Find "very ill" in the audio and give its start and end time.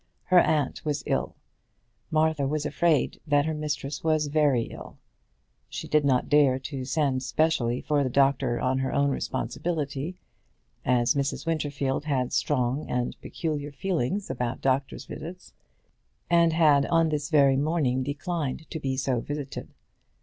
4.29-4.97